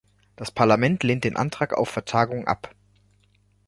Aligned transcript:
Das 0.35 0.49
Parlament 0.49 1.03
lehnt 1.03 1.25
den 1.25 1.35
Antrag 1.37 1.77
auf 1.77 1.89
Vertagung 1.89 2.47
ab. 2.47 2.73